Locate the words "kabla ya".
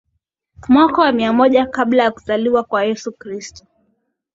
1.65-2.11